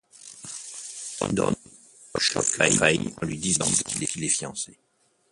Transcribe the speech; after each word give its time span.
Don 1.29 1.53
choque 2.17 2.41
Faye 2.43 3.11
en 3.21 3.25
lui 3.27 3.37
disant 3.37 3.67
qu'il 3.87 4.03
est 4.23 4.27
fiancé. 4.29 4.75